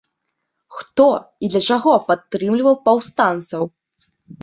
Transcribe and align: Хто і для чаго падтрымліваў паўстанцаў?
Хто 0.77 1.05
і 1.45 1.51
для 1.53 1.61
чаго 1.69 1.91
падтрымліваў 2.09 2.83
паўстанцаў? 2.91 3.73